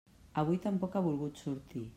Avui 0.43 0.57
tampoc 0.63 0.97
ha 0.99 1.05
volgut 1.11 1.45
sortir. 1.47 1.89